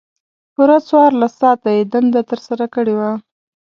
[0.53, 3.11] پوره څوارلس ساعته یې دنده ترسره کړې وه.